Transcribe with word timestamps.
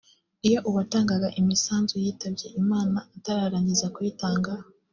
Iyo 0.47 0.59
uwatangaga 0.69 1.27
imisanzu 1.39 1.95
yitabye 2.03 2.47
Imana 2.61 2.97
atararangiza 3.15 3.85
kuyitanga 3.95 4.51